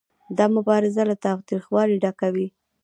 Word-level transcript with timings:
دا 0.37 0.45
مبارزه 0.55 1.03
له 1.09 1.15
تاوتریخوالي 1.25 1.95
ډکه 2.03 2.27
وي 2.35 2.47